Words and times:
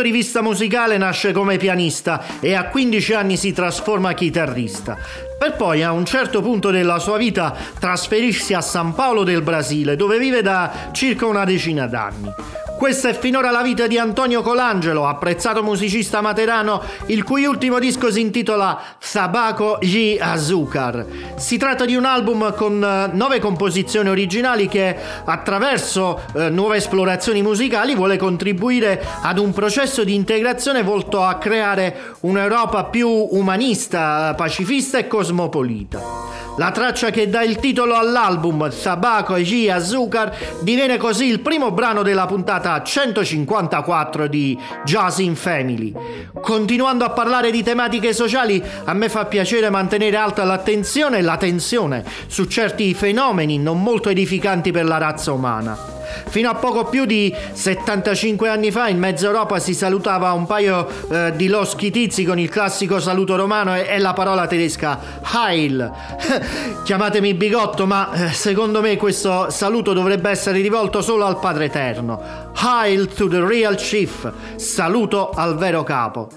Punto 0.00 0.02
di 0.02 0.10
vista 0.12 0.40
musicale 0.40 0.96
nasce 0.96 1.32
come 1.32 1.58
pianista 1.58 2.40
e 2.40 2.54
a 2.54 2.68
15 2.68 3.12
anni 3.12 3.36
si 3.36 3.52
trasforma 3.52 4.14
chitarrista, 4.14 4.96
per 5.38 5.56
poi 5.56 5.82
a 5.82 5.92
un 5.92 6.06
certo 6.06 6.40
punto 6.40 6.70
della 6.70 6.98
sua 6.98 7.18
vita 7.18 7.54
trasferirsi 7.78 8.54
a 8.54 8.62
San 8.62 8.94
Paolo 8.94 9.24
del 9.24 9.42
Brasile, 9.42 9.96
dove 9.96 10.18
vive 10.18 10.40
da 10.40 10.88
circa 10.92 11.26
una 11.26 11.44
decina 11.44 11.86
d'anni. 11.86 12.49
Questa 12.80 13.10
è 13.10 13.12
finora 13.12 13.50
la 13.50 13.60
vita 13.60 13.86
di 13.86 13.98
Antonio 13.98 14.40
Colangelo, 14.40 15.06
apprezzato 15.06 15.62
musicista 15.62 16.22
materano, 16.22 16.82
il 17.08 17.24
cui 17.24 17.44
ultimo 17.44 17.78
disco 17.78 18.10
si 18.10 18.22
intitola 18.22 18.80
Sabaco 18.98 19.76
y 19.82 20.16
Azúcar. 20.18 21.04
Si 21.36 21.58
tratta 21.58 21.84
di 21.84 21.94
un 21.94 22.06
album 22.06 22.54
con 22.54 22.82
eh, 22.82 23.14
nove 23.14 23.38
composizioni 23.38 24.08
originali 24.08 24.66
che, 24.66 24.96
attraverso 25.26 26.22
eh, 26.34 26.48
nuove 26.48 26.78
esplorazioni 26.78 27.42
musicali, 27.42 27.94
vuole 27.94 28.16
contribuire 28.16 29.04
ad 29.20 29.38
un 29.38 29.52
processo 29.52 30.02
di 30.02 30.14
integrazione 30.14 30.82
volto 30.82 31.22
a 31.22 31.34
creare 31.34 32.14
un'Europa 32.20 32.84
più 32.84 33.10
umanista, 33.10 34.32
pacifista 34.34 34.96
e 34.96 35.06
cosmopolita. 35.06 36.30
La 36.56 36.72
traccia 36.72 37.10
che 37.10 37.30
dà 37.30 37.42
il 37.42 37.56
titolo 37.56 37.94
all'album, 37.94 38.70
Tabaco 38.70 39.34
e 39.34 39.42
G 39.44 39.68
Azúcar, 39.70 40.36
diviene 40.60 40.98
così 40.98 41.24
il 41.26 41.40
primo 41.40 41.70
brano 41.70 42.02
della 42.02 42.26
puntata 42.26 42.69
154 42.78 44.26
di 44.28 44.56
Jazz 44.84 45.18
in 45.18 45.34
Family. 45.34 45.92
Continuando 46.40 47.04
a 47.04 47.10
parlare 47.10 47.50
di 47.50 47.62
tematiche 47.62 48.12
sociali, 48.12 48.62
a 48.84 48.94
me 48.94 49.08
fa 49.08 49.24
piacere 49.24 49.70
mantenere 49.70 50.16
alta 50.16 50.44
l'attenzione 50.44 51.18
e 51.18 51.22
la 51.22 51.36
tensione 51.36 52.04
su 52.26 52.44
certi 52.44 52.94
fenomeni 52.94 53.58
non 53.58 53.82
molto 53.82 54.08
edificanti 54.08 54.70
per 54.70 54.84
la 54.84 54.98
razza 54.98 55.32
umana. 55.32 55.99
Fino 56.28 56.50
a 56.50 56.54
poco 56.54 56.84
più 56.84 57.04
di 57.04 57.34
75 57.52 58.48
anni 58.48 58.70
fa 58.70 58.88
in 58.88 58.98
mezza 58.98 59.26
Europa 59.26 59.58
si 59.58 59.74
salutava 59.74 60.32
un 60.32 60.46
paio 60.46 60.86
eh, 61.10 61.32
di 61.34 61.48
loschi 61.48 61.90
tizi 61.90 62.24
con 62.24 62.38
il 62.38 62.48
classico 62.48 63.00
saluto 63.00 63.36
romano 63.36 63.76
e, 63.76 63.86
e 63.88 63.98
la 63.98 64.12
parola 64.12 64.46
tedesca 64.46 64.98
Heil. 65.34 65.90
Chiamatemi 66.84 67.34
bigotto, 67.34 67.86
ma 67.86 68.12
eh, 68.12 68.28
secondo 68.32 68.80
me 68.80 68.96
questo 68.96 69.50
saluto 69.50 69.92
dovrebbe 69.92 70.30
essere 70.30 70.60
rivolto 70.60 71.02
solo 71.02 71.24
al 71.24 71.38
Padre 71.38 71.66
Eterno. 71.66 72.48
Heil 72.62 73.08
to 73.08 73.28
the 73.28 73.44
Real 73.44 73.76
Chief, 73.76 74.30
saluto 74.56 75.30
al 75.30 75.56
vero 75.56 75.82
capo. 75.82 76.28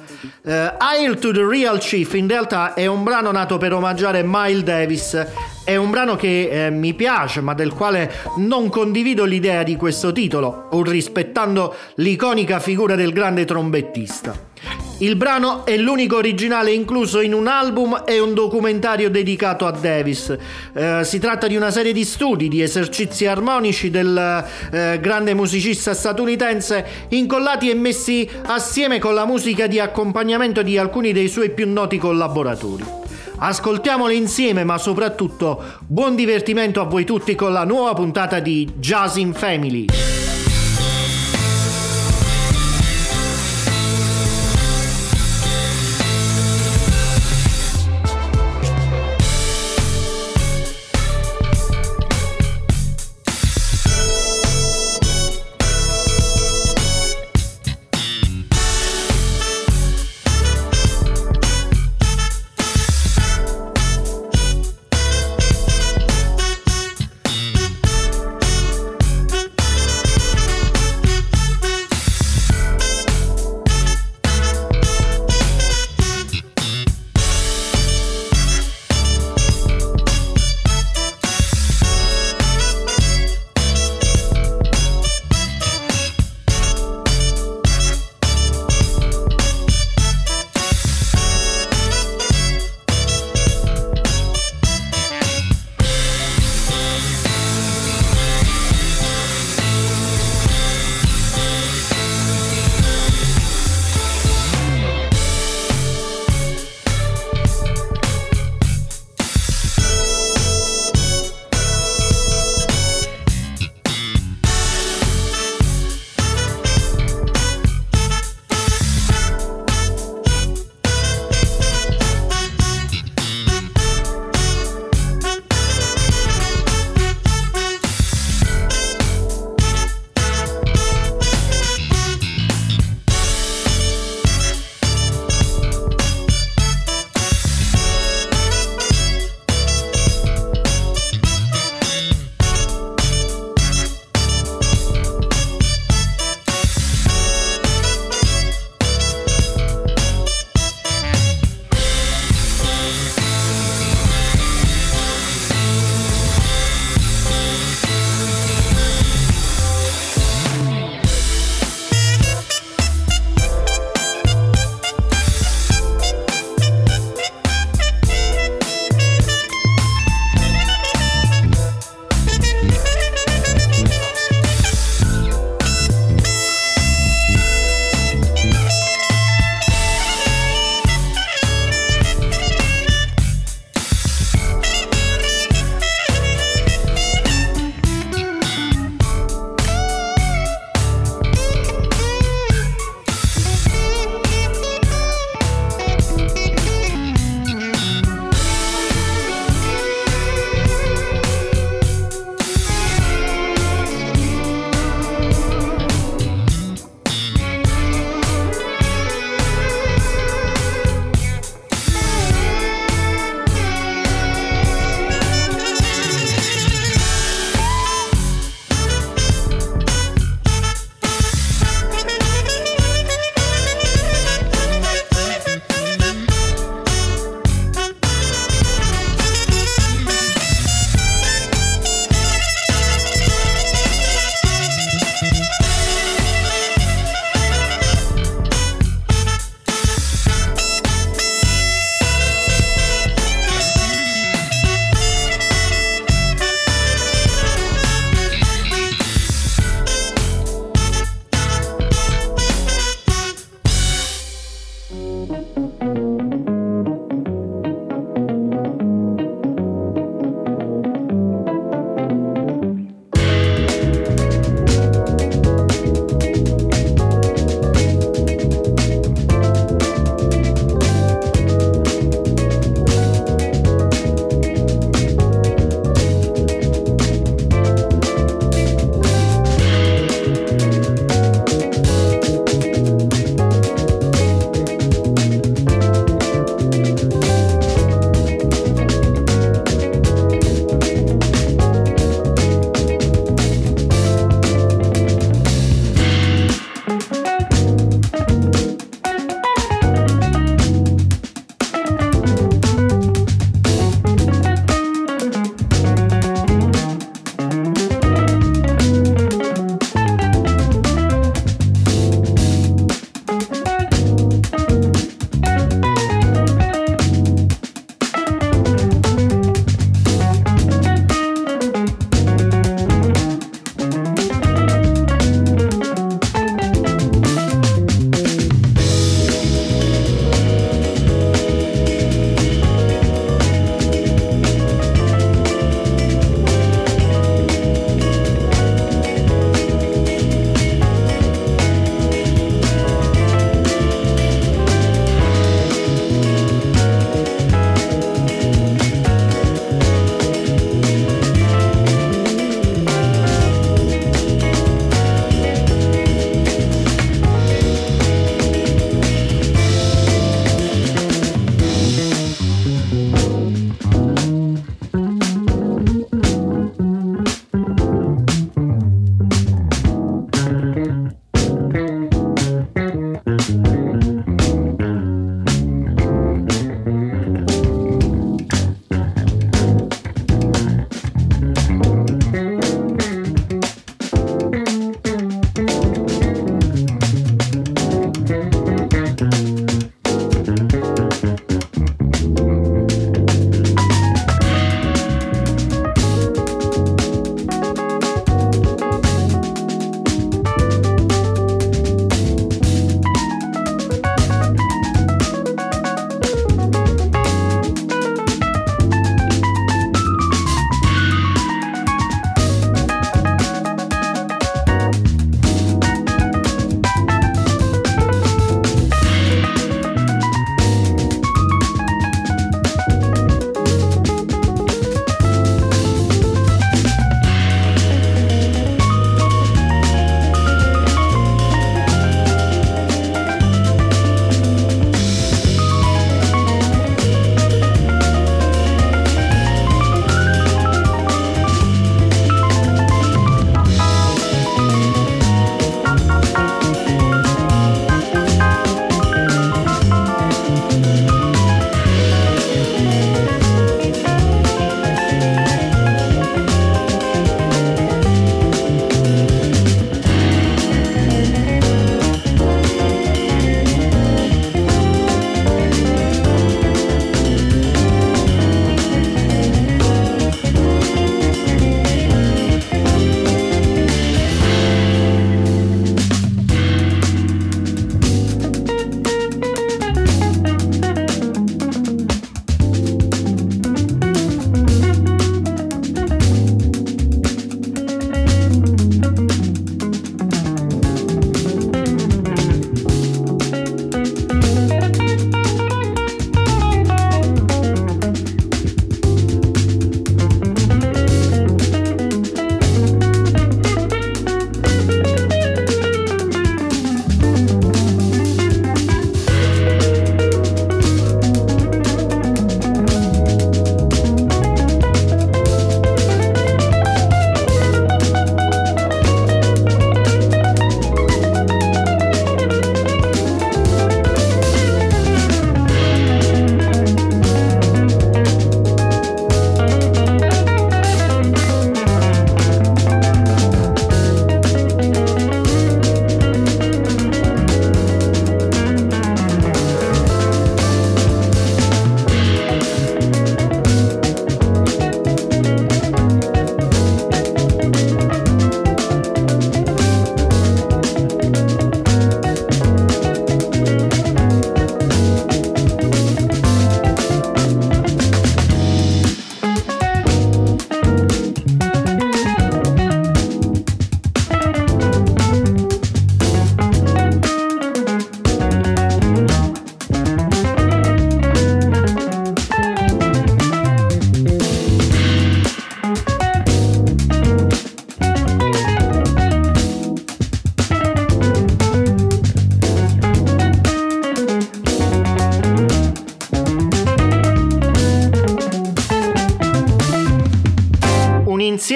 Uh, 0.43 0.73
Hail 0.77 1.19
to 1.19 1.31
the 1.31 1.45
Real 1.45 1.77
Chief 1.79 2.13
in 2.13 2.27
realtà 2.27 2.73
è 2.73 2.85
un 2.85 3.03
brano 3.03 3.31
nato 3.31 3.57
per 3.57 3.73
omaggiare 3.73 4.23
Miles 4.25 4.63
Davis. 4.63 5.25
È 5.65 5.77
un 5.77 5.91
brano 5.91 6.17
che 6.17 6.65
eh, 6.65 6.69
mi 6.71 6.93
piace, 6.93 7.39
ma 7.39 7.53
del 7.53 7.71
quale 7.71 8.11
non 8.37 8.67
condivido 8.67 9.23
l'idea 9.23 9.63
di 9.63 9.77
questo 9.77 10.11
titolo, 10.11 10.67
pur 10.69 10.89
rispettando 10.89 11.73
l'iconica 11.95 12.59
figura 12.59 12.95
del 12.95 13.13
grande 13.13 13.45
trombettista. 13.45 14.51
Il 14.99 15.15
brano 15.15 15.65
è 15.65 15.77
l'unico 15.77 16.17
originale 16.17 16.71
incluso 16.71 17.21
in 17.21 17.33
un 17.33 17.47
album 17.47 18.03
e 18.05 18.19
un 18.19 18.33
documentario 18.33 19.09
dedicato 19.09 19.65
a 19.65 19.71
Davis. 19.71 20.37
Eh, 20.73 21.01
si 21.05 21.19
tratta 21.19 21.47
di 21.47 21.55
una 21.55 21.71
serie 21.71 21.93
di 21.93 22.03
studi, 22.03 22.49
di 22.49 22.61
esercizi 22.61 23.25
armonici 23.25 23.89
del 23.89 24.45
eh, 24.71 24.99
grande 25.01 25.33
musicista 25.33 25.93
statunitense 25.93 26.85
incollati 27.09 27.69
e 27.69 27.73
messi 27.73 28.29
assieme 28.47 28.99
con 28.99 29.13
la 29.13 29.25
musica 29.25 29.65
di 29.67 29.79
accompagnamento 29.79 30.61
di 30.61 30.77
alcuni 30.77 31.13
dei 31.13 31.29
suoi 31.29 31.51
più 31.51 31.71
noti 31.71 31.97
collaboratori. 31.97 33.02
Ascoltiamoli 33.45 34.15
insieme, 34.15 34.63
ma 34.63 34.77
soprattutto 34.77 35.61
buon 35.85 36.15
divertimento 36.15 36.79
a 36.79 36.85
voi 36.85 37.03
tutti 37.03 37.35
con 37.35 37.51
la 37.51 37.65
nuova 37.65 37.93
puntata 37.93 38.39
di 38.39 38.71
Jazz 38.77 39.17
in 39.17 39.33
Family. 39.33 40.12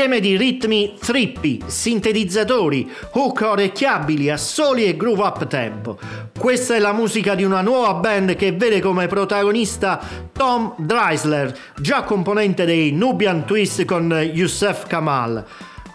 Insieme 0.07 0.19
di 0.21 0.37
ritmi 0.37 0.93
trippy, 0.97 1.59
sintetizzatori, 1.65 2.89
hook 3.11 3.41
orecchiabili, 3.41 4.29
assoli 4.29 4.85
e 4.85 4.95
groove 4.95 5.21
up 5.21 5.47
tempo. 5.47 5.99
Questa 6.37 6.75
è 6.75 6.79
la 6.79 6.93
musica 6.93 7.35
di 7.35 7.43
una 7.43 7.59
nuova 7.59 7.93
band 7.95 8.35
che 8.35 8.53
vede 8.53 8.79
come 8.79 9.07
protagonista 9.07 9.99
Tom 10.31 10.75
Dreisler, 10.77 11.53
già 11.81 12.03
componente 12.03 12.63
dei 12.63 12.91
Nubian 12.93 13.45
Twist 13.45 13.83
con 13.83 14.09
Youssef 14.33 14.87
Kamal. 14.87 15.45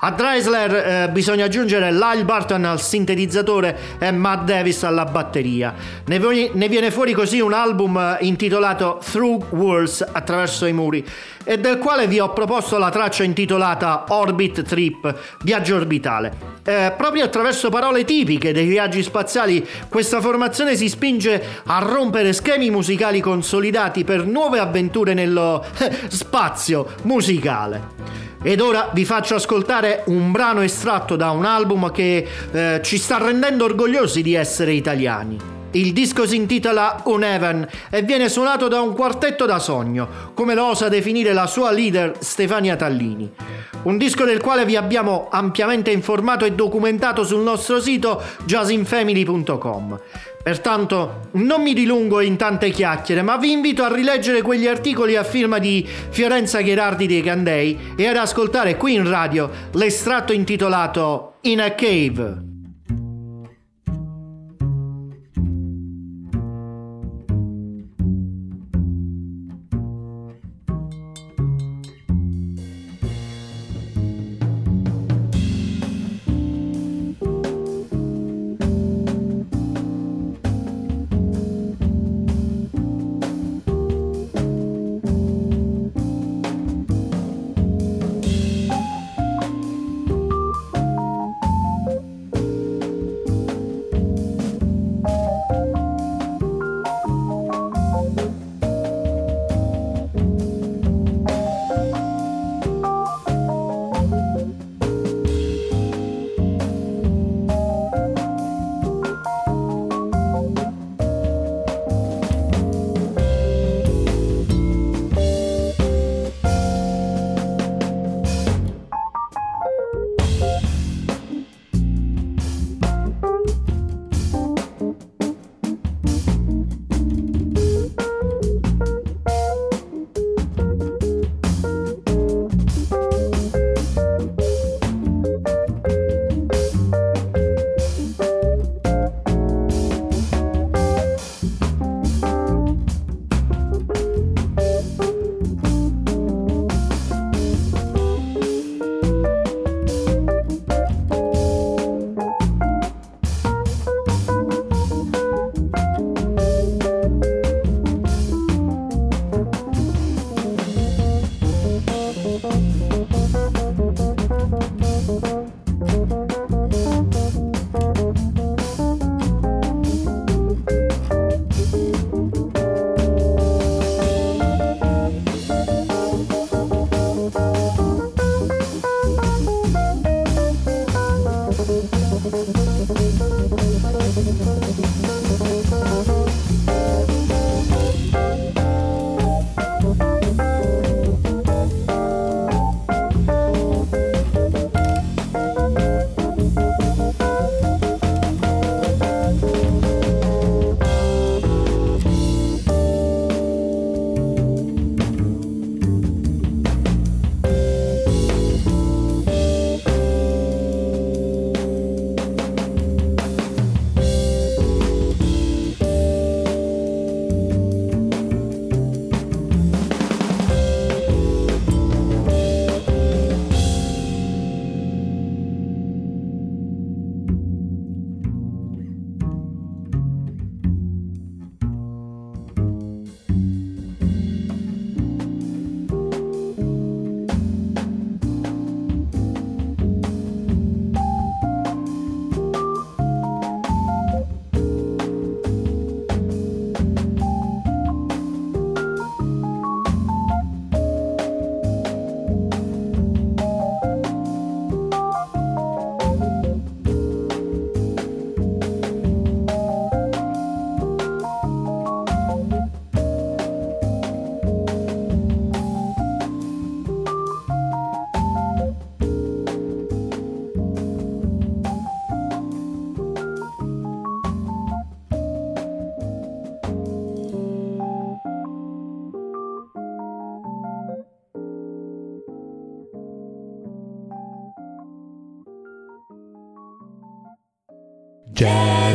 A 0.04 0.10
Dreisler 0.10 0.74
eh, 0.74 1.08
bisogna 1.10 1.44
aggiungere 1.44 1.92
Lyle 1.92 2.24
Barton 2.24 2.64
al 2.64 2.80
sintetizzatore 2.80 3.78
e 4.00 4.10
Matt 4.10 4.46
Davis 4.46 4.82
alla 4.82 5.04
batteria. 5.04 5.72
Ne, 6.06 6.18
ne 6.52 6.68
viene 6.68 6.90
fuori 6.90 7.12
così 7.12 7.38
un 7.38 7.52
album 7.52 7.96
eh, 7.96 8.16
intitolato 8.22 8.98
Through 9.00 9.52
Walls 9.52 10.04
attraverso 10.12 10.66
i 10.66 10.72
muri 10.72 11.06
e 11.44 11.56
del 11.60 11.78
quale 11.78 12.08
vi 12.08 12.18
ho 12.18 12.32
proposto 12.32 12.78
la 12.78 12.90
traccia 12.90 13.22
intitolata 13.22 14.06
Orbit 14.08 14.62
Trip, 14.62 15.36
viaggio 15.42 15.76
orbitale. 15.76 16.32
Eh, 16.64 16.92
proprio 16.96 17.22
attraverso 17.22 17.68
parole 17.68 18.04
tipiche 18.04 18.52
dei 18.52 18.66
viaggi 18.66 19.04
spaziali, 19.04 19.64
questa 19.88 20.20
formazione 20.20 20.74
si 20.74 20.88
spinge 20.88 21.40
a 21.66 21.78
rompere 21.78 22.32
schemi 22.32 22.70
musicali 22.70 23.20
consolidati 23.20 24.02
per 24.02 24.26
nuove 24.26 24.58
avventure 24.58 25.14
nello 25.14 25.64
spazio 26.08 26.94
musicale. 27.02 28.30
Ed 28.42 28.60
ora 28.60 28.90
vi 28.92 29.04
faccio 29.04 29.36
ascoltare 29.36 30.02
un 30.06 30.32
brano 30.32 30.62
estratto 30.62 31.14
da 31.14 31.30
un 31.30 31.44
album 31.44 31.92
che 31.92 32.26
eh, 32.50 32.80
ci 32.82 32.98
sta 32.98 33.18
rendendo 33.18 33.64
orgogliosi 33.64 34.20
di 34.20 34.34
essere 34.34 34.72
italiani. 34.72 35.51
Il 35.72 35.94
disco 35.94 36.26
si 36.26 36.36
intitola 36.36 37.00
Uneven 37.04 37.66
e 37.88 38.02
viene 38.02 38.28
suonato 38.28 38.68
da 38.68 38.82
un 38.82 38.94
quartetto 38.94 39.46
da 39.46 39.58
sogno, 39.58 40.32
come 40.34 40.54
lo 40.54 40.66
osa 40.66 40.90
definire 40.90 41.32
la 41.32 41.46
sua 41.46 41.70
leader 41.70 42.16
Stefania 42.18 42.76
Tallini. 42.76 43.30
Un 43.84 43.96
disco 43.96 44.24
del 44.24 44.42
quale 44.42 44.66
vi 44.66 44.76
abbiamo 44.76 45.28
ampiamente 45.30 45.90
informato 45.90 46.44
e 46.44 46.52
documentato 46.52 47.24
sul 47.24 47.40
nostro 47.40 47.80
sito 47.80 48.22
jazzinfamily.com. 48.44 50.00
Pertanto 50.42 51.28
non 51.32 51.62
mi 51.62 51.72
dilungo 51.72 52.20
in 52.20 52.36
tante 52.36 52.68
chiacchiere, 52.68 53.22
ma 53.22 53.38
vi 53.38 53.52
invito 53.52 53.82
a 53.82 53.92
rileggere 53.92 54.42
quegli 54.42 54.66
articoli 54.66 55.16
a 55.16 55.24
firma 55.24 55.58
di 55.58 55.88
Fiorenza 56.10 56.60
Gherardi 56.60 57.06
dei 57.06 57.22
Candei 57.22 57.94
e 57.96 58.06
ad 58.06 58.16
ascoltare 58.16 58.76
qui 58.76 58.94
in 58.94 59.08
radio 59.08 59.48
l'estratto 59.72 60.34
intitolato 60.34 61.36
In 61.42 61.62
a 61.62 61.70
Cave. 61.70 62.51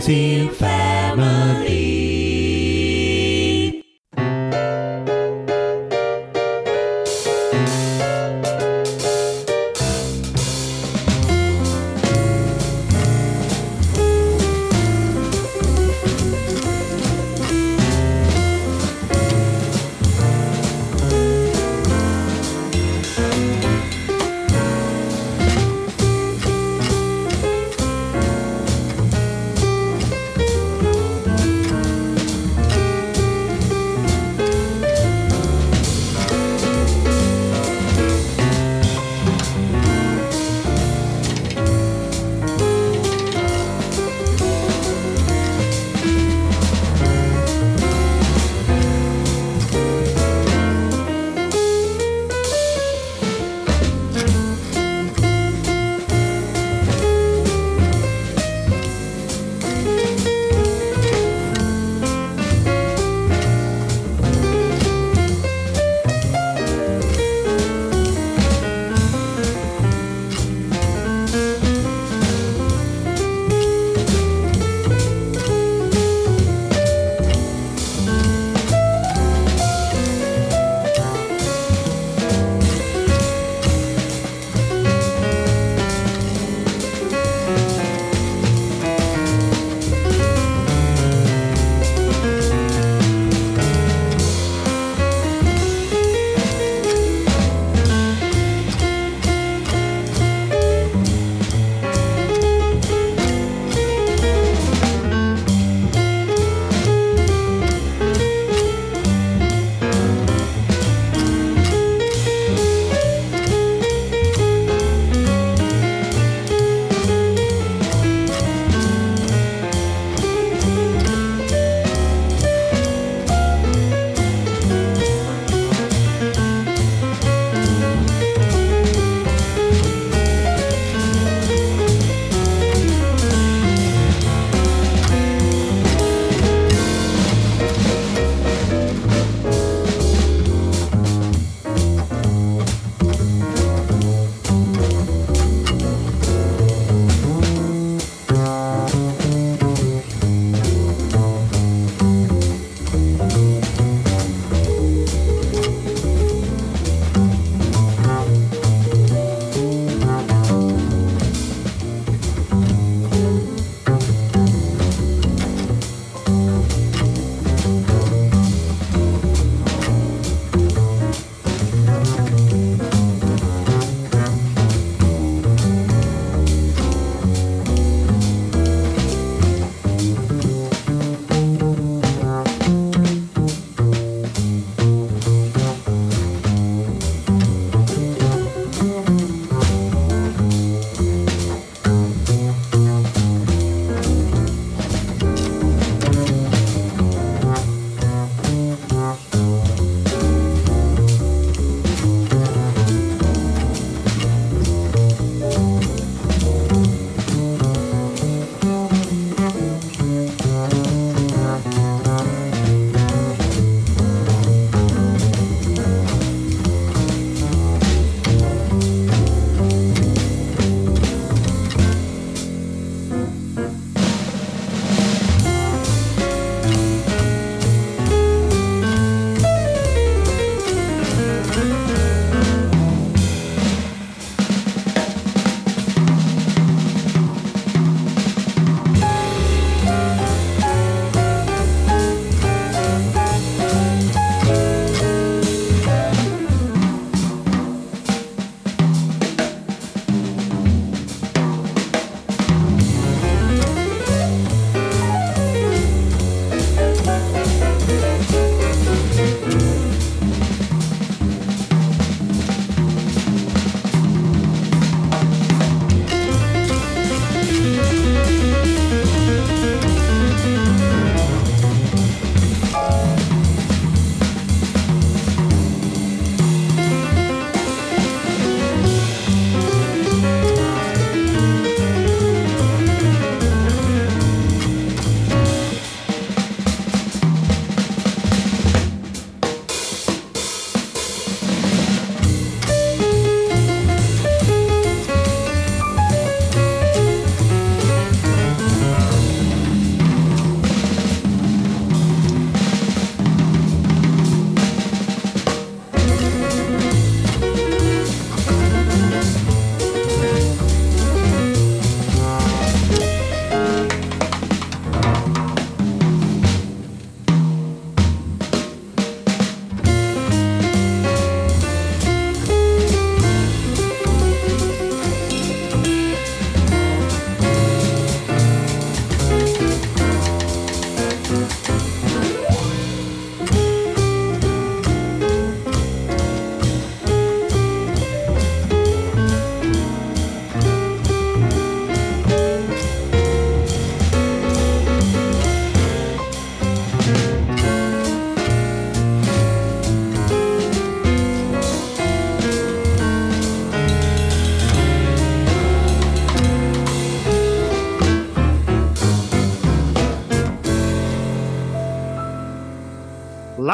Jazzy 0.07 0.47
Family. 0.53 0.76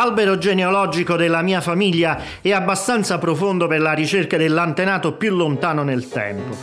L'albero 0.03 0.37
genealogico 0.37 1.15
della 1.15 1.41
mia 1.41 1.61
famiglia 1.61 2.19
è 2.41 2.51
abbastanza 2.51 3.19
profondo 3.19 3.67
per 3.67 3.79
la 3.79 3.93
ricerca 3.93 4.35
dell'antenato 4.35 5.13
più 5.13 5.33
lontano 5.33 5.81
nel 5.81 6.09
tempo. 6.09 6.53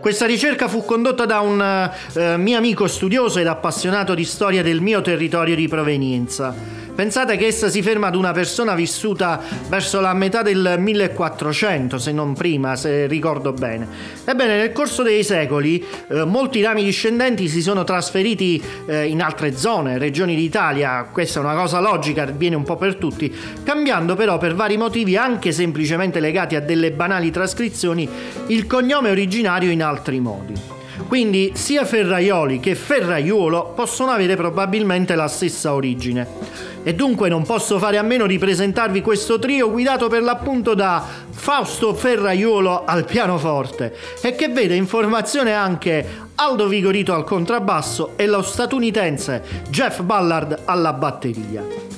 Questa 0.00 0.26
ricerca 0.26 0.66
fu 0.66 0.84
condotta 0.84 1.24
da 1.24 1.38
un 1.38 1.88
eh, 2.14 2.36
mio 2.36 2.58
amico 2.58 2.88
studioso 2.88 3.38
ed 3.38 3.46
appassionato 3.46 4.12
di 4.14 4.24
storia 4.24 4.64
del 4.64 4.80
mio 4.80 5.02
territorio 5.02 5.54
di 5.54 5.68
provenienza. 5.68 6.52
Pensate 7.00 7.38
che 7.38 7.46
essa 7.46 7.70
si 7.70 7.80
ferma 7.80 8.08
ad 8.08 8.14
una 8.14 8.32
persona 8.32 8.74
vissuta 8.74 9.40
verso 9.70 10.02
la 10.02 10.12
metà 10.12 10.42
del 10.42 10.74
1400, 10.76 11.96
se 11.96 12.12
non 12.12 12.34
prima, 12.34 12.76
se 12.76 13.06
ricordo 13.06 13.54
bene. 13.54 13.88
Ebbene, 14.22 14.58
nel 14.58 14.72
corso 14.72 15.02
dei 15.02 15.24
secoli 15.24 15.82
eh, 16.08 16.24
molti 16.26 16.60
rami 16.60 16.84
discendenti 16.84 17.48
si 17.48 17.62
sono 17.62 17.84
trasferiti 17.84 18.62
eh, 18.84 19.06
in 19.06 19.22
altre 19.22 19.56
zone, 19.56 19.96
regioni 19.96 20.36
d'Italia, 20.36 21.08
questa 21.10 21.40
è 21.40 21.42
una 21.42 21.54
cosa 21.54 21.80
logica, 21.80 22.26
viene 22.26 22.56
un 22.56 22.64
po' 22.64 22.76
per 22.76 22.96
tutti, 22.96 23.34
cambiando 23.64 24.14
però 24.14 24.36
per 24.36 24.54
vari 24.54 24.76
motivi, 24.76 25.16
anche 25.16 25.52
semplicemente 25.52 26.20
legati 26.20 26.54
a 26.54 26.60
delle 26.60 26.92
banali 26.92 27.30
trascrizioni, 27.30 28.06
il 28.48 28.66
cognome 28.66 29.08
originario 29.08 29.70
in 29.70 29.82
altri 29.82 30.20
modi. 30.20 30.79
Quindi 31.08 31.52
sia 31.54 31.84
Ferraioli 31.84 32.60
che 32.60 32.74
Ferraiuolo 32.74 33.72
possono 33.74 34.10
avere 34.10 34.36
probabilmente 34.36 35.14
la 35.14 35.28
stessa 35.28 35.74
origine 35.74 36.68
e 36.82 36.94
dunque 36.94 37.28
non 37.28 37.44
posso 37.44 37.78
fare 37.78 37.98
a 37.98 38.02
meno 38.02 38.26
di 38.26 38.38
presentarvi 38.38 39.02
questo 39.02 39.38
trio 39.38 39.70
guidato 39.70 40.08
per 40.08 40.22
l'appunto 40.22 40.74
da 40.74 41.04
Fausto 41.30 41.94
Ferraiuolo 41.94 42.84
al 42.84 43.04
pianoforte 43.04 43.94
e 44.22 44.34
che 44.34 44.48
vede 44.48 44.74
in 44.74 44.86
formazione 44.86 45.52
anche 45.52 46.28
Aldo 46.36 46.68
Vigorito 46.68 47.12
al 47.12 47.24
contrabbasso 47.24 48.12
e 48.16 48.26
lo 48.26 48.42
statunitense 48.42 49.64
Jeff 49.68 50.00
Ballard 50.00 50.62
alla 50.64 50.92
batteria. 50.92 51.89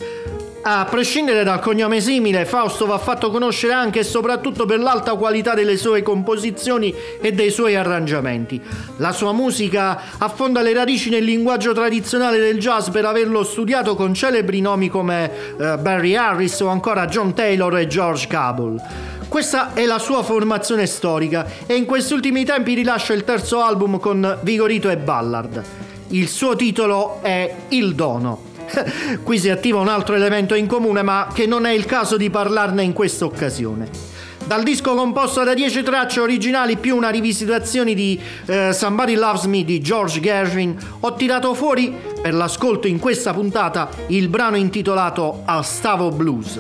A 0.65 0.87
prescindere 0.89 1.43
dal 1.43 1.59
cognome 1.59 2.01
simile, 2.01 2.45
Fausto 2.45 2.87
va 2.87 2.97
fatto 2.97 3.33
conoscere 3.33 3.73
anche 3.73 3.99
e 3.99 4.05
soprattutto 4.05 4.65
per 4.65 4.79
l'alta 4.79 5.17
qualità 5.17 5.55
delle 5.55 5.77
sue 5.77 6.03
composizioni 6.03 6.95
e 7.21 7.33
dei 7.33 7.51
suoi 7.51 7.75
arrangiamenti. 7.75 8.63
La 8.99 9.11
sua 9.11 9.33
musica 9.33 10.01
affonda 10.19 10.63
le 10.63 10.73
radici 10.73 11.11
nel 11.11 11.25
linguaggio 11.25 11.73
tradizionale 11.73 12.39
del 12.39 12.59
jazz 12.59 12.91
per 12.91 13.05
averlo 13.05 13.43
studiato 13.43 13.97
con 13.97 14.15
celebri 14.15 14.61
nomi 14.61 14.89
come 14.89 15.33
uh, 15.57 15.79
Barry 15.79 16.15
Harris 16.15 16.61
o 16.61 16.69
ancora 16.69 17.07
John 17.07 17.35
Taylor 17.35 17.79
e 17.79 17.89
George 17.89 18.29
Cable. 18.29 18.81
Questa 19.27 19.75
è 19.75 19.85
la 19.85 19.99
sua 19.99 20.23
formazione 20.23 20.87
storica 20.87 21.45
e 21.67 21.75
in 21.75 21.87
questi 21.87 22.13
ultimi 22.13 22.45
tempi 22.45 22.75
rilascia 22.75 23.15
il 23.15 23.25
terzo 23.25 23.63
album 23.63 23.99
con 23.99 24.39
Vigorito 24.43 24.89
e 24.91 24.97
Ballard. 24.97 25.65
Il 26.11 26.29
suo 26.29 26.55
titolo 26.55 27.21
è 27.21 27.53
Il 27.71 27.97
Dono. 27.97 28.52
Qui 29.23 29.39
si 29.39 29.51
attiva 29.51 29.81
un 29.81 29.89
altro 29.89 30.15
elemento 30.15 30.55
in 30.55 30.67
comune, 30.67 31.03
ma 31.03 31.29
che 31.33 31.47
non 31.47 31.67
è 31.67 31.73
il 31.73 31.85
caso 31.85 32.17
di 32.17 32.31
parlarne 32.31 32.83
in 32.83 32.93
questa 32.93 33.25
occasione. 33.25 34.11
Dal 34.45 34.65
disco 34.65 34.95
composto 34.95 35.45
da 35.45 35.55
10 35.55 35.83
tracce 35.83 36.21
originali 36.21 36.77
più 36.77 36.97
una 36.97 37.11
rivisitazione 37.11 37.95
di 37.95 38.21
uh, 38.47 38.73
Somebody 38.73 39.15
Loves 39.15 39.45
Me 39.45 39.65
di 39.65 39.81
George 39.81 40.21
Gershwin, 40.21 40.77
ho 41.01 41.15
tirato 41.15 41.55
fuori 41.55 41.95
per 42.21 42.35
l'ascolto 42.35 42.89
in 42.89 42.99
questa 42.99 43.33
puntata 43.33 43.89
il 44.09 44.29
brano 44.29 44.57
intitolato 44.57 45.43
Alstavo 45.45 46.11
Blues. 46.11 46.59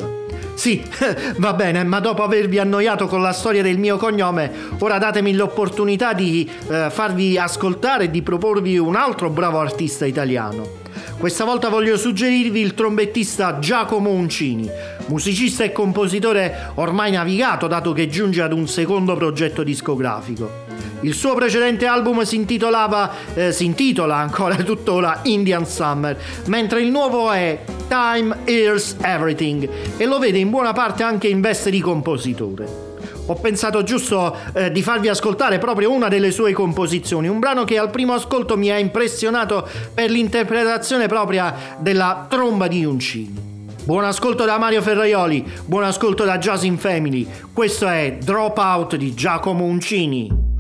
Sì, 0.55 0.83
va 1.38 1.55
bene, 1.55 1.83
ma 1.83 1.98
dopo 1.98 2.22
avervi 2.22 2.59
annoiato 2.59 3.09
con 3.09 3.20
la 3.20 3.33
storia 3.33 3.62
del 3.62 3.79
mio 3.79 3.96
cognome, 3.96 4.51
ora 4.79 4.98
datemi 4.98 5.35
l'opportunità 5.35 6.12
di 6.12 6.48
uh, 6.48 6.88
farvi 6.88 7.37
ascoltare 7.37 8.05
e 8.05 8.11
di 8.11 8.22
proporvi 8.22 8.79
un 8.79 8.94
altro 8.94 9.29
bravo 9.29 9.59
artista 9.59 10.07
italiano. 10.07 10.82
Questa 11.22 11.44
volta 11.44 11.68
voglio 11.68 11.96
suggerirvi 11.96 12.58
il 12.58 12.74
trombettista 12.74 13.61
Giacomo 13.61 14.11
Uncini, 14.11 14.68
musicista 15.06 15.62
e 15.62 15.70
compositore 15.70 16.72
ormai 16.74 17.12
navigato 17.12 17.68
dato 17.68 17.92
che 17.92 18.08
giunge 18.08 18.42
ad 18.42 18.52
un 18.52 18.66
secondo 18.66 19.14
progetto 19.14 19.62
discografico. 19.62 20.50
Il 21.02 21.14
suo 21.14 21.35
precedente 21.35 21.87
album 21.87 22.22
si, 22.22 22.44
eh, 23.35 23.52
si 23.52 23.64
intitola 23.64 24.16
ancora 24.16 24.56
tuttora 24.66 25.20
Indian 25.22 25.64
Summer, 25.64 26.18
mentre 26.46 26.82
il 26.82 26.90
nuovo 26.90 27.30
è 27.30 27.61
Time 27.87 28.38
Hears 28.42 28.96
Everything 29.00 29.68
e 29.96 30.04
lo 30.06 30.18
vede 30.18 30.38
in 30.38 30.50
buona 30.50 30.72
parte 30.72 31.04
anche 31.04 31.28
in 31.28 31.40
veste 31.40 31.70
di 31.70 31.78
compositore 31.78 32.91
ho 33.26 33.35
pensato 33.35 33.82
giusto 33.82 34.37
eh, 34.52 34.70
di 34.72 34.82
farvi 34.82 35.08
ascoltare 35.08 35.58
proprio 35.58 35.92
una 35.92 36.08
delle 36.08 36.30
sue 36.30 36.52
composizioni, 36.52 37.28
un 37.28 37.38
brano 37.38 37.64
che 37.64 37.78
al 37.78 37.90
primo 37.90 38.14
ascolto 38.14 38.56
mi 38.56 38.70
ha 38.70 38.78
impressionato 38.78 39.68
per 39.94 40.11
l'interpretazione 40.11 41.06
propria 41.06 41.54
della 41.78 42.26
tromba 42.28 42.66
di 42.66 42.85
Uncini. 42.85 43.50
Buon 43.85 44.04
ascolto 44.04 44.44
da 44.44 44.58
Mario 44.58 44.80
Ferraioli, 44.80 45.44
buon 45.64 45.85
ascolto 45.85 46.24
da 46.24 46.38
Jazz 46.38 46.62
in 46.62 46.78
Family. 46.78 47.26
Questo 47.52 47.88
è 47.88 48.18
Dropout 48.22 48.96
di 48.96 49.12
Giacomo 49.14 49.64
Uncini. 49.64 50.52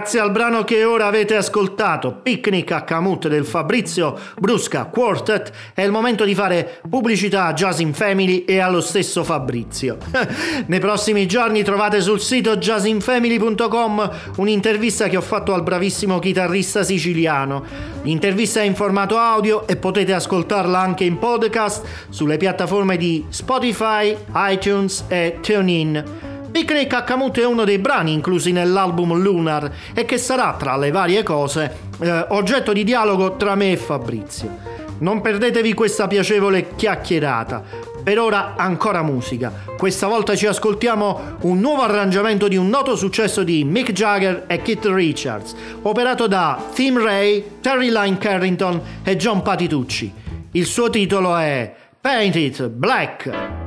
Grazie 0.00 0.20
al 0.20 0.30
brano 0.30 0.64
che 0.64 0.82
ora 0.82 1.04
avete 1.04 1.36
ascoltato, 1.36 2.14
Picnic 2.22 2.72
a 2.72 2.84
Camut 2.84 3.28
del 3.28 3.44
Fabrizio 3.44 4.18
Brusca 4.38 4.86
Quartet, 4.86 5.52
è 5.74 5.82
il 5.82 5.90
momento 5.90 6.24
di 6.24 6.34
fare 6.34 6.80
pubblicità 6.88 7.44
a 7.44 7.52
Jazz 7.52 7.80
in 7.80 7.92
Family 7.92 8.44
e 8.44 8.60
allo 8.60 8.80
stesso 8.80 9.22
Fabrizio. 9.24 9.98
Nei 10.64 10.80
prossimi 10.80 11.26
giorni 11.26 11.62
trovate 11.62 12.00
sul 12.00 12.18
sito 12.18 12.56
jazzinfamily.com 12.56 14.10
un'intervista 14.36 15.06
che 15.08 15.18
ho 15.18 15.20
fatto 15.20 15.52
al 15.52 15.62
bravissimo 15.62 16.18
chitarrista 16.18 16.82
siciliano. 16.82 17.62
L'intervista 18.00 18.62
è 18.62 18.64
in 18.64 18.74
formato 18.74 19.18
audio 19.18 19.68
e 19.68 19.76
potete 19.76 20.14
ascoltarla 20.14 20.78
anche 20.78 21.04
in 21.04 21.18
podcast 21.18 22.08
sulle 22.08 22.38
piattaforme 22.38 22.96
di 22.96 23.26
Spotify, 23.28 24.16
iTunes 24.32 25.04
e 25.08 25.36
TuneIn. 25.42 26.29
Picnic 26.50 26.92
a 26.94 27.04
Camut 27.04 27.38
è 27.38 27.46
uno 27.46 27.64
dei 27.64 27.78
brani 27.78 28.12
inclusi 28.12 28.50
nell'album 28.50 29.14
Lunar 29.14 29.70
e 29.94 30.04
che 30.04 30.18
sarà, 30.18 30.56
tra 30.58 30.76
le 30.76 30.90
varie 30.90 31.22
cose, 31.22 31.76
eh, 32.00 32.26
oggetto 32.30 32.72
di 32.72 32.82
dialogo 32.82 33.36
tra 33.36 33.54
me 33.54 33.72
e 33.72 33.76
Fabrizio. 33.76 34.78
Non 34.98 35.20
perdetevi 35.20 35.72
questa 35.74 36.06
piacevole 36.06 36.74
chiacchierata. 36.74 37.62
Per 38.02 38.18
ora 38.18 38.54
ancora 38.56 39.02
musica. 39.02 39.52
Questa 39.76 40.06
volta 40.06 40.34
ci 40.34 40.46
ascoltiamo 40.46 41.36
un 41.42 41.60
nuovo 41.60 41.82
arrangiamento 41.82 42.48
di 42.48 42.56
un 42.56 42.68
noto 42.68 42.96
successo 42.96 43.42
di 43.44 43.62
Mick 43.64 43.92
Jagger 43.92 44.44
e 44.46 44.60
Keith 44.62 44.86
Richards, 44.86 45.54
operato 45.82 46.26
da 46.26 46.62
Tim 46.72 47.02
Ray, 47.02 47.58
Terry 47.60 47.90
Lyne 47.90 48.18
Carrington 48.18 48.80
e 49.04 49.16
John 49.16 49.42
Patitucci. 49.42 50.12
Il 50.52 50.66
suo 50.66 50.90
titolo 50.90 51.36
è 51.36 51.74
Paint 52.00 52.34
It 52.34 52.68
Black. 52.68 53.59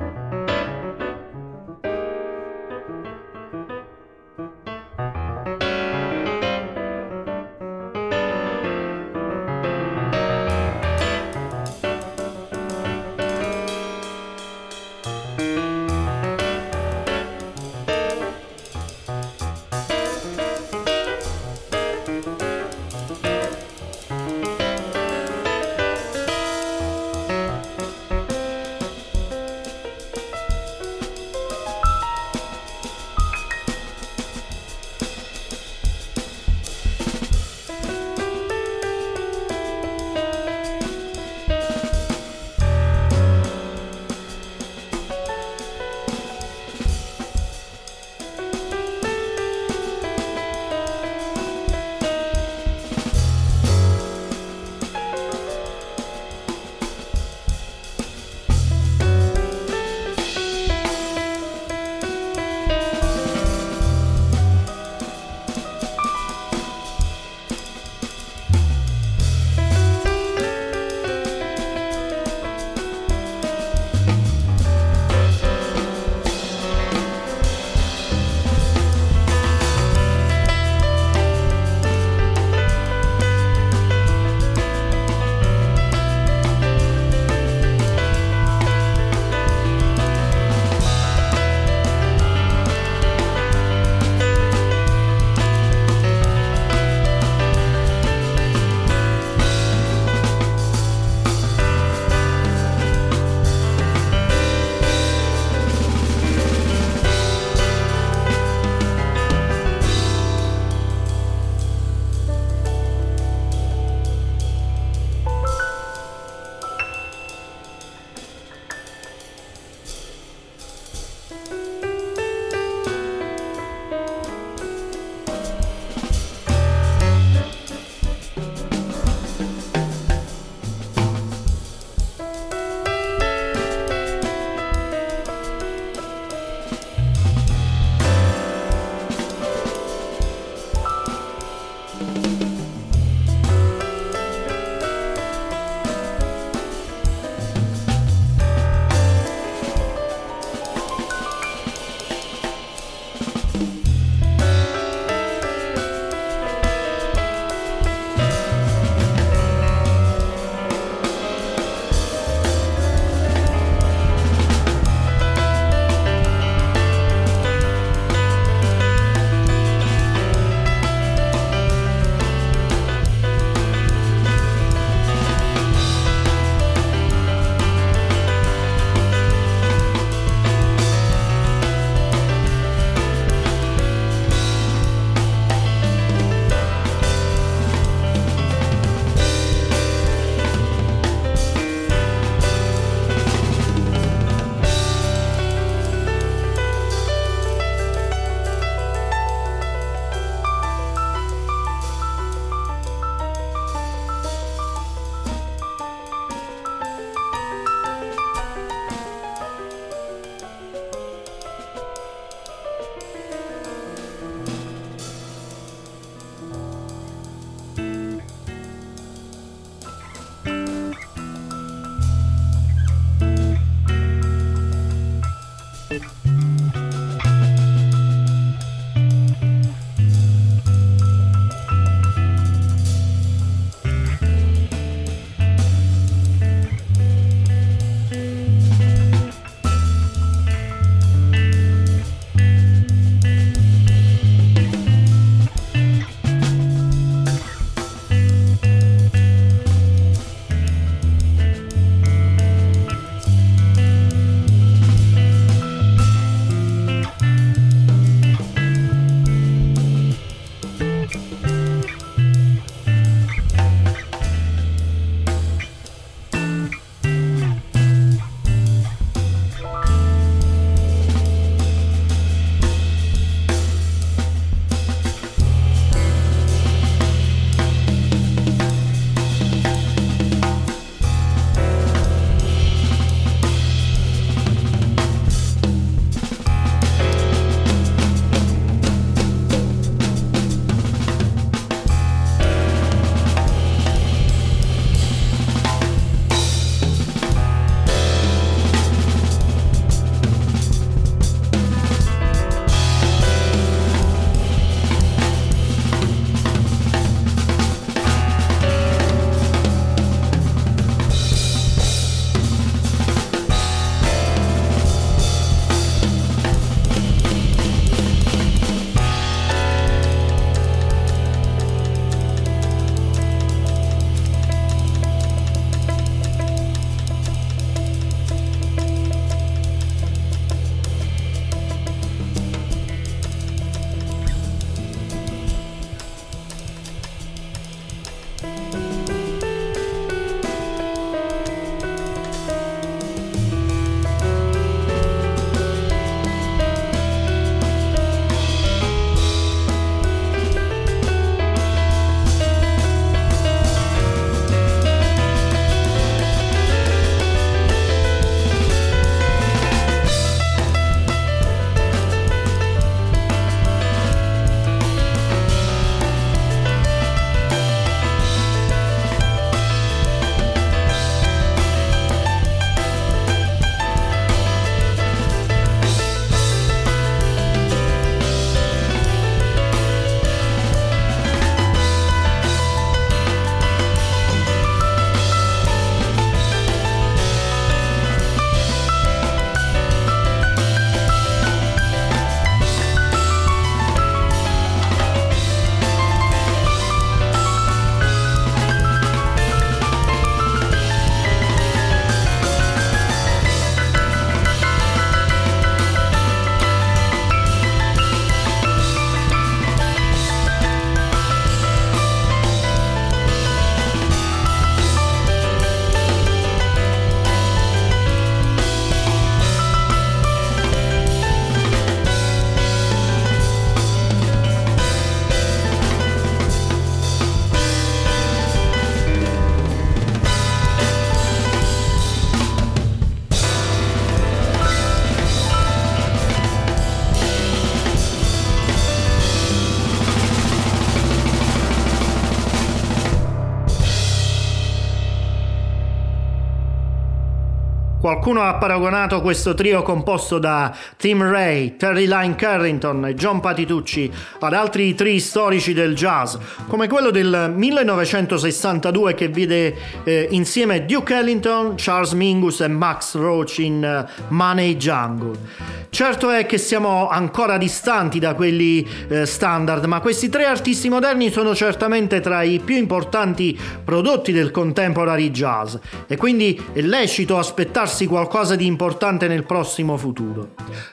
Qualcuno 448.23 448.47
ha 448.47 448.53
paragonato 448.53 449.19
questo 449.19 449.53
trio 449.53 449.81
composto 449.81 450.39
da 450.39 450.73
Tim 450.95 451.29
Ray, 451.29 451.75
Terry 451.75 452.07
Lyne 452.07 452.35
Carrington 452.35 453.07
e 453.07 453.15
John 453.15 453.41
Patitucci 453.41 454.09
ad 454.39 454.53
altri 454.53 454.95
tri 454.95 455.19
storici 455.19 455.73
del 455.73 455.93
jazz, 455.93 456.37
come 456.69 456.87
quello 456.87 457.11
del 457.11 457.51
1962 457.53 459.13
che 459.13 459.27
vide 459.27 459.75
eh, 460.05 460.29
insieme 460.31 460.85
Duke 460.85 461.13
Ellington, 461.13 461.73
Charles 461.75 462.13
Mingus 462.13 462.61
e 462.61 462.69
Max 462.69 463.15
Roach 463.15 463.57
in 463.57 464.05
uh, 464.07 464.33
Money 464.33 464.77
Jungle. 464.77 465.81
Certo 465.93 466.31
è 466.31 466.47
che 466.47 466.57
siamo 466.57 467.07
ancora 467.07 467.59
distanti 467.59 468.17
da 468.17 468.33
quelli 468.33 468.83
eh, 469.09 469.27
standard, 469.27 469.85
ma 469.85 469.99
questi 469.99 470.27
tre 470.27 470.45
artisti 470.45 470.89
moderni 470.89 471.29
sono 471.29 471.53
certamente 471.53 472.19
tra 472.19 472.41
i 472.41 472.59
più 472.59 472.75
importanti 472.77 473.55
prodotti 473.83 474.31
del 474.31 474.49
contemporary 474.49 475.29
jazz 475.29 475.75
e 476.07 476.17
quindi 476.17 476.59
è 476.73 476.81
lecito 476.81 477.37
aspettarsi 477.37 478.07
qualcosa 478.13 478.55
di 478.55 478.67
importante 478.67 479.27
nel 479.27 479.43
prossimo 479.43 479.97
futuro. 479.97 480.49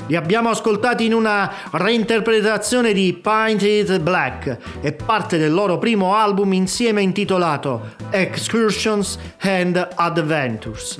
Li 0.06 0.16
abbiamo 0.16 0.48
ascoltati 0.48 1.04
in 1.04 1.12
una 1.12 1.52
reinterpretazione 1.70 2.94
di 2.94 3.12
Painted 3.12 4.00
Black 4.00 4.56
e 4.80 4.92
parte 4.94 5.36
del 5.36 5.52
loro 5.52 5.76
primo 5.76 6.14
album 6.14 6.54
insieme 6.54 7.02
intitolato 7.02 7.90
Excursions 8.08 9.18
and 9.40 9.88
Adventures. 9.96 10.98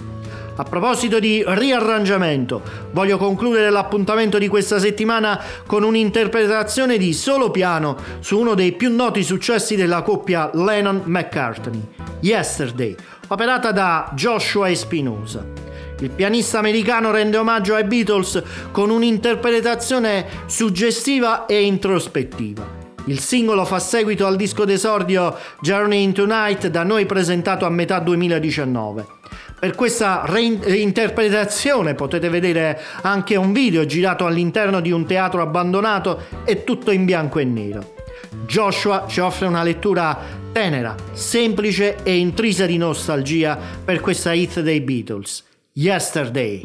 A 0.57 0.63
proposito 0.65 1.19
di 1.19 1.43
riarrangiamento, 1.47 2.61
voglio 2.91 3.17
concludere 3.17 3.71
l'appuntamento 3.71 4.37
di 4.37 4.47
questa 4.47 4.79
settimana 4.79 5.43
con 5.65 5.85
un'interpretazione 5.85 6.99
di 6.99 7.15
solo 7.15 7.51
piano 7.51 7.97
su 8.19 8.39
uno 8.39 8.53
dei 8.53 8.73
più 8.73 8.95
noti 8.95 9.23
successi 9.23 9.75
della 9.75 10.03
coppia 10.03 10.51
Lennon-McCartney, 10.53 11.81
Yesterday, 12.21 12.95
operata 13.29 13.73
da 13.73 14.13
Joshua 14.15 14.69
Espinosa. 14.69 15.70
Il 16.01 16.11
pianista 16.11 16.59
americano 16.59 17.11
rende 17.11 17.37
omaggio 17.37 17.75
ai 17.75 17.85
Beatles 17.85 18.43
con 18.73 18.89
un'interpretazione 18.89 20.27
suggestiva 20.47 21.45
e 21.45 21.63
introspettiva. 21.63 22.79
Il 23.07 23.19
singolo 23.19 23.65
fa 23.65 23.79
seguito 23.79 24.27
al 24.27 24.37
disco 24.37 24.65
d'esordio 24.65 25.37
Journey 25.61 26.03
into 26.03 26.25
Night 26.25 26.69
da 26.69 26.85
noi 26.85 27.05
presentato 27.05 27.67
a 27.67 27.71
metà 27.71 27.99
2019. 27.99 29.07
Per 29.59 29.75
questa 29.75 30.23
reinterpretazione 30.25 31.95
potete 31.95 32.31
vedere 32.31 32.81
anche 33.03 33.37
un 33.37 33.53
video 33.53 33.85
girato 33.85 34.25
all'interno 34.25 34.81
di 34.81 34.91
un 34.91 35.05
teatro 35.05 35.43
abbandonato 35.43 36.23
e 36.45 36.65
tutto 36.65 36.91
in 36.93 37.05
bianco 37.05 37.41
e 37.41 37.45
nero. 37.45 37.95
Joshua 38.47 39.05
ci 39.07 39.21
offre 39.21 39.47
una 39.47 39.63
lettura 39.63 40.19
tenera, 40.51 40.95
semplice 41.13 41.99
e 42.03 42.17
intrisa 42.17 42.65
di 42.65 42.79
nostalgia 42.79 43.59
per 43.85 44.01
questa 44.01 44.33
hit 44.33 44.61
dei 44.61 44.81
Beatles, 44.81 45.45
Yesterday. 45.75 46.65